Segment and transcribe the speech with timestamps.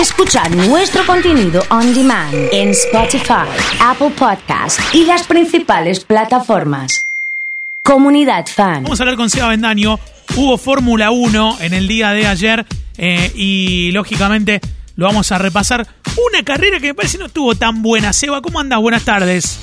[0.00, 3.48] Escuchar nuestro contenido on demand en Spotify,
[3.80, 7.06] Apple Podcast y las principales plataformas.
[7.82, 8.82] Comunidad Fan.
[8.82, 9.98] Vamos a hablar con Seba Bendaño.
[10.36, 12.66] Hubo Fórmula 1 en el día de ayer
[12.98, 14.60] eh, y lógicamente
[14.96, 15.86] lo vamos a repasar.
[16.30, 18.12] Una carrera que me parece no estuvo tan buena.
[18.12, 18.78] Seba, ¿cómo andas?
[18.80, 19.58] Buenas tardes.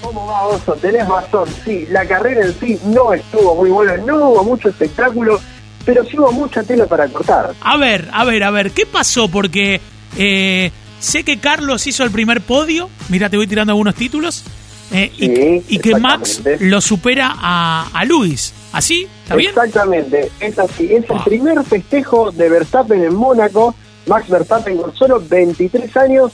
[0.00, 0.72] ¿Cómo va, Oso?
[0.72, 1.46] Tenés razón.
[1.66, 3.98] Sí, la carrera en sí no estuvo muy buena.
[3.98, 5.38] No hubo mucho espectáculo,
[5.84, 7.52] pero sí hubo mucha tela para cortar.
[7.60, 9.28] A ver, a ver, a ver, ¿qué pasó?
[9.28, 9.80] Porque
[10.16, 12.88] eh, sé que Carlos hizo el primer podio.
[13.08, 14.44] Mira, te voy tirando algunos títulos.
[14.92, 18.52] Eh, y, Sí, y que Max lo supera a, a Luis.
[18.72, 19.06] ¿Así?
[19.22, 19.50] ¿Está bien?
[19.50, 20.84] Exactamente, es así.
[20.92, 21.24] Es el Ah.
[21.24, 23.74] primer festejo de Verstappen en Mónaco.
[24.06, 26.32] Max Verstappen con solo 23 años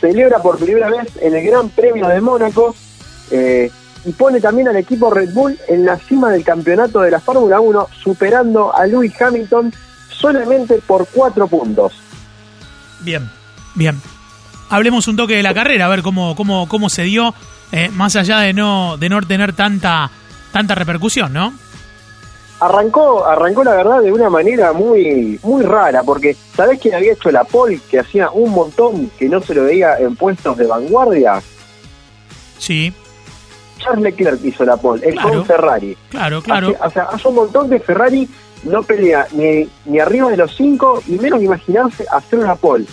[0.00, 2.76] celebra por primera vez en el Gran Premio de Mónaco
[3.30, 3.70] eh,
[4.06, 7.60] y pone también al equipo Red Bull en la cima del campeonato de la Fórmula
[7.60, 9.72] 1, superando a Lewis Hamilton
[10.08, 11.92] solamente por cuatro puntos.
[13.00, 13.28] Bien,
[13.74, 14.00] bien.
[14.70, 17.34] Hablemos un toque de la carrera, a ver cómo, cómo, cómo se dio,
[17.72, 20.10] eh, más allá de no, de no tener tanta,
[20.52, 21.52] tanta repercusión, ¿no?
[22.60, 27.30] Arrancó, arrancó la verdad de una manera muy, muy rara, porque ¿sabés quién había hecho
[27.32, 31.42] la pole que hacía un montón que no se lo veía en puestos de vanguardia?
[32.58, 32.94] Sí,
[33.78, 35.28] Charles Leclerc hizo la pole, el Claro.
[35.30, 35.96] con Ferrari.
[36.10, 36.68] claro, claro.
[36.68, 38.28] Hace, o sea, hace un montón que Ferrari
[38.64, 42.86] no pelea ni, ni arriba de los cinco y menos imaginarse hacer una pole.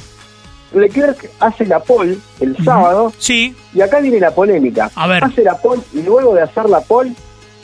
[0.74, 4.90] Leclerc hace la pole el sábado Sí, y acá viene la polémica.
[4.96, 5.24] A ver.
[5.24, 7.14] Hace la pole y luego de hacer la pole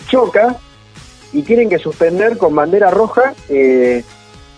[0.07, 0.55] choca
[1.33, 4.03] y tienen que suspender con bandera roja eh,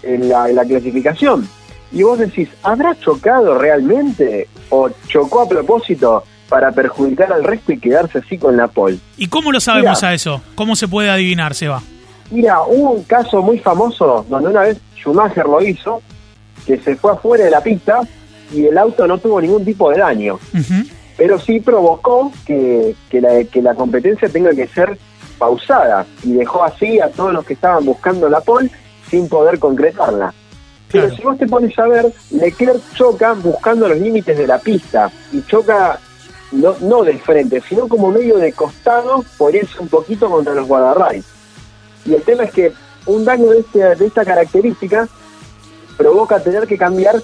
[0.03, 1.47] en, la, en la clasificación.
[1.93, 7.79] Y vos decís, ¿habrá chocado realmente o chocó a propósito para perjudicar al resto y
[7.79, 8.99] quedarse así con la pole?
[9.17, 10.09] ¿y cómo lo sabemos Mira.
[10.09, 10.41] a eso?
[10.55, 11.81] ¿Cómo se puede adivinar, Seba?
[12.29, 16.01] Mira, hubo un caso muy famoso donde una vez Schumacher lo hizo,
[16.65, 18.01] que se fue afuera de la pista
[18.53, 20.39] y el auto no tuvo ningún tipo de daño.
[21.17, 24.97] Pero sí provocó que, que, la, que la competencia tenga que ser
[25.37, 28.69] pausada y dejó así a todos los que estaban buscando la pole
[29.09, 30.33] sin poder concretarla.
[30.91, 31.15] Pero Claro.
[31.15, 35.41] si vos te pones a ver, Leclerc choca buscando los límites de la pista y
[35.43, 35.97] choca
[36.51, 40.67] no, no del frente, sino como medio de costado, por eso un poquito contra los
[40.67, 41.25] guardarrays.
[42.05, 42.71] Y el tema es que
[43.05, 45.07] un daño de, este- de esta característica
[45.97, 47.15] provoca tener que cambiar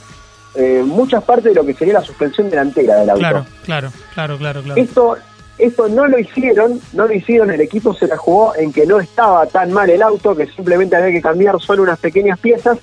[0.55, 3.19] eh, muchas partes de lo que sería la suspensión delantera del auto.
[3.19, 4.81] Claro, claro, claro, claro, claro.
[4.81, 5.17] Esto,
[5.57, 8.99] esto no lo hicieron, no lo hicieron, el equipo se la jugó en que no
[8.99, 12.77] estaba tan mal el auto, que simplemente había que cambiar solo unas pequeñas piezas,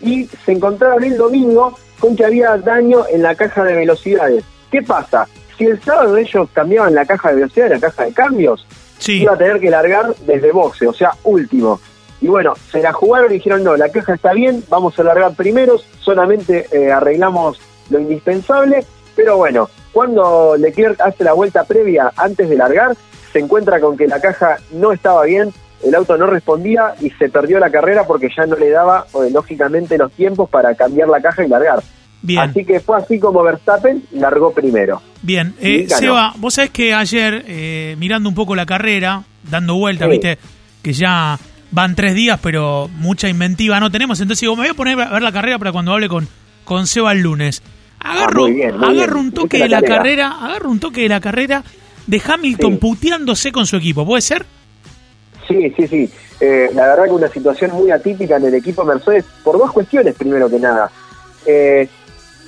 [0.00, 4.44] y se encontraron el domingo con que había daño en la caja de velocidades.
[4.70, 5.26] ¿Qué pasa?
[5.58, 8.66] Si el sábado ellos cambiaban la caja de velocidades, la caja de cambios,
[8.98, 11.80] Sí, iba a tener que largar desde boxe, o sea, último.
[12.20, 15.34] Y bueno, se la jugaron y dijeron, no, la caja está bien, vamos a largar
[15.34, 17.60] primeros, solamente eh, arreglamos
[17.90, 22.96] lo indispensable, pero bueno, cuando Leclerc hace la vuelta previa antes de largar,
[23.32, 25.52] se encuentra con que la caja no estaba bien,
[25.84, 29.30] el auto no respondía y se perdió la carrera porque ya no le daba, eh,
[29.30, 31.82] lógicamente, los tiempos para cambiar la caja y largar.
[32.22, 35.00] Bien, Así que fue así como Verstappen largó primero.
[35.22, 35.54] bien.
[35.60, 35.86] Eh.
[35.88, 40.12] Seba, vos sabés que ayer, eh, mirando un poco la carrera, dando vueltas, Sí.
[40.12, 40.38] viste,
[40.82, 41.38] que ya
[41.70, 44.20] van tres días, pero mucha inventiva no tenemos.
[44.20, 46.26] Entonces digo, me voy a poner a ver la carrera para cuando hable con,
[46.64, 47.62] con Seba el lunes.
[48.00, 49.26] Agarro, Ah, muy bien, muy agarro bien.
[49.26, 51.62] un toque de la carrera, agarro un toque de la carrera
[52.06, 52.78] de Hamilton Sí.
[52.78, 54.46] puteándose con su equipo, ¿puede ser?
[55.46, 56.10] Sí, sí, sí.
[56.40, 60.14] Eh, la verdad que una situación muy atípica en el equipo Mercedes por dos cuestiones,
[60.14, 60.90] primero que nada.
[61.46, 61.88] Eh,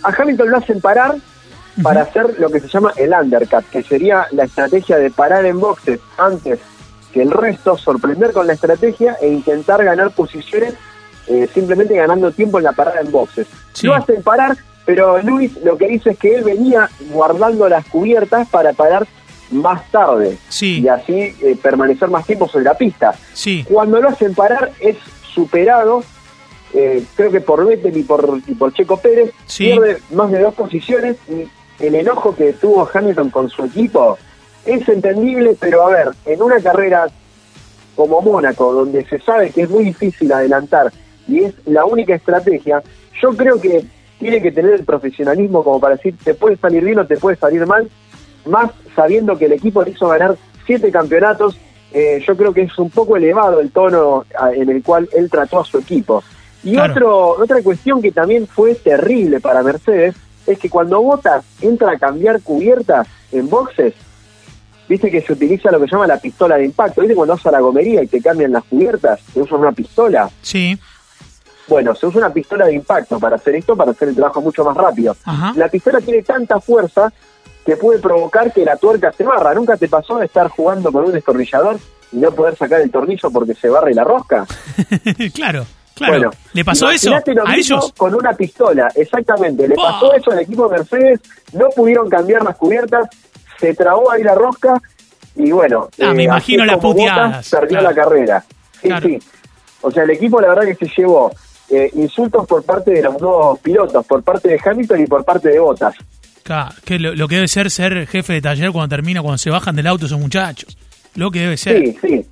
[0.03, 1.17] a Hamilton lo hacen parar
[1.83, 5.59] para hacer lo que se llama el undercut, que sería la estrategia de parar en
[5.61, 6.59] boxes antes
[7.13, 10.75] que el resto, sorprender con la estrategia e intentar ganar posiciones
[11.27, 13.47] eh, simplemente ganando tiempo en la parada en boxes.
[13.73, 13.87] Sí.
[13.87, 18.49] Lo hacen parar, pero Luis lo que hizo es que él venía guardando las cubiertas
[18.49, 19.07] para parar
[19.51, 20.81] más tarde Sí.
[20.81, 23.13] y así eh, permanecer más tiempo sobre la pista.
[23.33, 24.97] Sí, Cuando lo hacen parar es
[25.35, 26.05] superado,
[26.75, 29.65] eh, creo que por Vettel y por, y por Checo Pérez, Sí.
[29.65, 31.49] pierde más de dos posiciones y
[31.85, 34.19] el enojo que tuvo Hamilton con su equipo
[34.67, 37.07] es entendible, pero a ver, en una carrera
[37.97, 40.93] como Mónaco, donde se sabe que es muy difícil adelantar
[41.27, 42.83] y es la única estrategia,
[43.21, 43.85] yo creo que
[44.19, 47.37] tiene que tener el profesionalismo como para decir, te puede salir bien o te puede
[47.37, 47.91] salir mal,
[48.47, 50.37] más sabiendo que el equipo le hizo ganar
[50.67, 51.59] siete campeonatos,
[51.93, 54.25] eh, yo creo que es un poco elevado el tono
[54.55, 56.23] en el cual él trató a su equipo.
[56.63, 56.93] Y Claro.
[56.93, 60.15] otro, otra cuestión que también fue terrible para Mercedes
[60.47, 63.95] es que cuando Bottas entra a cambiar cubiertas en boxes,
[64.89, 67.01] viste que se utiliza lo que se llama la pistola de impacto.
[67.01, 69.21] ¿Viste cuando vas a la gomería y te cambian las cubiertas?
[69.33, 70.29] Te usan una pistola.
[70.43, 70.79] sí.
[71.69, 74.65] Bueno, se usa una pistola de impacto para hacer esto, para hacer el trabajo mucho
[74.65, 75.15] más rápido.
[75.25, 75.53] Ajá.
[75.55, 77.13] La pistola tiene tanta fuerza
[77.65, 79.55] que puede provocar que la tuerca se barra.
[79.55, 81.79] ¿Nunca te pasó de estar jugando con un destornillador
[82.11, 84.47] y no poder sacar el tornillo porque se barre la rosca?
[85.33, 85.65] claro,
[86.07, 86.15] claro.
[86.15, 87.93] Bueno, ¿Le pasó eso lo a ellos?
[87.97, 89.69] Con una pistola, exactamente.
[89.69, 89.93] Le Bah.
[89.93, 91.21] pasó eso al equipo de Mercedes,
[91.53, 93.09] no pudieron cambiar las cubiertas,
[93.59, 94.81] se trabó ahí la rosca
[95.37, 95.89] y bueno.
[96.01, 97.89] Ah, me imagino las como Bottas puteadas, Perdió claro.
[97.89, 98.45] la carrera.
[98.81, 99.09] Sí, Claro.
[99.09, 99.19] sí.
[99.83, 101.31] O sea, el equipo la verdad que se llevó
[101.71, 105.49] eh, insultos por parte de los dos pilotos, por parte de Hamilton y por parte
[105.51, 105.95] de Bottas.
[106.43, 109.51] Claro, que lo, lo que debe ser ser jefe de taller cuando termina, cuando se
[109.51, 110.77] bajan del auto esos muchachos.
[111.15, 111.79] Lo que debe ser.
[111.85, 112.27] Sí, sí.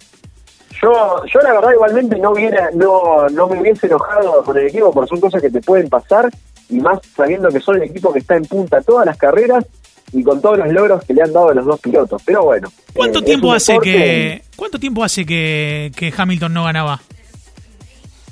[0.81, 4.93] Yo, yo la verdad igualmente no hubiera, no, no me hubiese enojado con el equipo
[4.93, 6.29] porque son cosas que te pueden pasar
[6.69, 9.65] y más sabiendo que son el equipo que está en punta todas las carreras
[10.13, 12.23] y con todos los logros que le han dado a los dos pilotos.
[12.25, 12.71] Pero bueno.
[12.95, 17.01] ¿Cuánto eh, tiempo hace que cuánto tiempo hace que, que Hamilton no ganaba?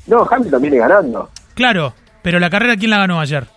[0.07, 1.31] No, Hamilton viene ganando.
[1.55, 3.56] Claro, pero la carrera quién la ganó ayer?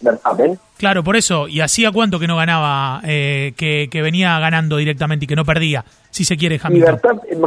[0.00, 0.58] Verstappen.
[0.78, 1.46] Claro, por eso.
[1.48, 5.44] ¿Y hacía cuánto que no ganaba, eh, que, que venía ganando directamente y que no
[5.44, 6.98] perdía, si se quiere Hamilton?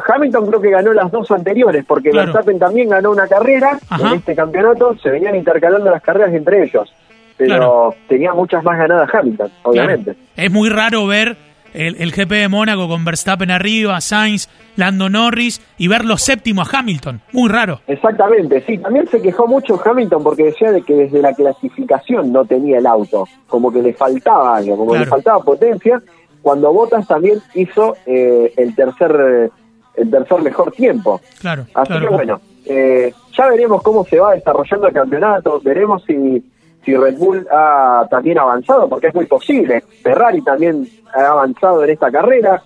[0.07, 2.27] Hamilton creo que ganó las dos anteriores, porque Claro.
[2.33, 4.09] Verstappen también ganó una carrera Ajá.
[4.09, 6.93] en este campeonato, se venían intercalando las carreras entre ellos,
[7.37, 7.95] pero Claro.
[8.07, 10.13] tenía muchas más ganadas Hamilton, obviamente.
[10.13, 10.19] Claro.
[10.35, 11.35] Es muy raro ver
[11.73, 16.67] el, el GP de Mónaco con Verstappen arriba, Sainz, Lando Norris y verlo séptimo a
[16.71, 17.21] Hamilton.
[17.31, 17.81] Muy raro.
[17.87, 22.45] Exactamente, sí, también se quejó mucho Hamilton porque decía de que desde la clasificación no
[22.45, 26.01] tenía el auto, como que le faltaba algo, como que le faltaba potencia,
[26.41, 29.51] cuando Bottas también hizo eh, el tercer
[29.95, 31.21] el tercer mejor tiempo.
[31.39, 31.65] Claro.
[31.73, 36.43] Así claro, que bueno, eh, ya veremos cómo se va desarrollando el campeonato, veremos si,
[36.83, 39.83] si Red Bull ha también avanzado, porque es muy posible.
[40.01, 42.61] Ferrari también ha avanzado en esta carrera.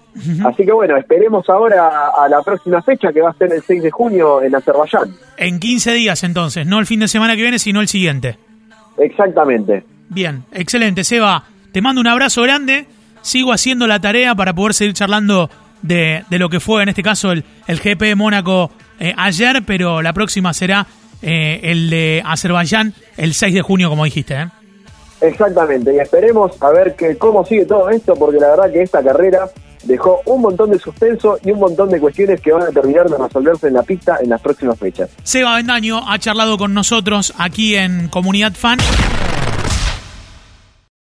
[0.45, 3.61] Así que bueno, esperemos ahora a, a la próxima fecha, que va a ser el
[3.61, 5.13] 6 de junio en Azerbaiyán.
[5.37, 8.37] En 15 días entonces, no el fin de semana que viene, sino el siguiente.
[8.97, 9.83] Exactamente.
[10.09, 11.03] Bien, excelente.
[11.03, 12.87] Seba, te mando un abrazo grande.
[13.21, 15.49] Sigo haciendo la tarea para poder seguir charlando
[15.81, 19.63] de, de lo que fue, en este caso, el, el GP de Mónaco eh, ayer,
[19.65, 20.87] pero la próxima será
[21.21, 24.35] eh, el de Azerbaiyán el 6 de junio, como dijiste.
[24.35, 24.47] ¿eh?
[25.21, 29.03] Exactamente, y esperemos a ver que, cómo sigue todo esto, porque la verdad que esta
[29.03, 29.49] carrera
[29.83, 33.17] dejó un montón de suspenso y un montón de cuestiones que van a terminar de
[33.17, 35.09] resolverse en la pista en las próximas fechas.
[35.23, 38.77] Seba Bendaño ha charlado con nosotros aquí en Comunidad Fan.